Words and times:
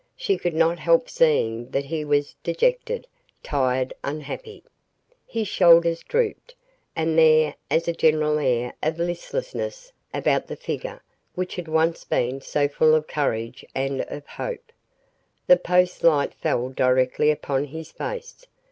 She 0.15 0.35
could 0.35 0.55
not 0.55 0.79
help 0.79 1.07
seeing 1.11 1.69
that 1.69 1.85
he 1.85 2.03
was 2.03 2.33
dejected, 2.41 3.05
tired, 3.43 3.93
unhappy. 4.03 4.63
His 5.27 5.47
shoulders 5.47 6.01
drooped, 6.01 6.55
and 6.95 7.15
there 7.19 7.53
as 7.69 7.87
a 7.87 7.93
general 7.93 8.39
air 8.39 8.73
of 8.81 8.97
listlessness 8.97 9.93
about 10.11 10.47
the 10.47 10.55
figure 10.55 11.03
which 11.35 11.55
had 11.55 11.67
once 11.67 12.03
been 12.03 12.41
so 12.41 12.67
full 12.67 12.95
of 12.95 13.05
courage 13.07 13.63
and 13.75 14.01
of 14.09 14.25
hope. 14.25 14.71
The 15.45 15.57
post 15.57 16.03
light 16.03 16.33
fell 16.33 16.69
directly 16.69 17.29
upon 17.29 17.65
his 17.65 17.91
face. 17.91 18.47